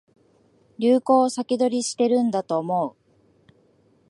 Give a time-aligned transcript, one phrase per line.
[0.79, 3.51] 流行を先取りしてるんだと思う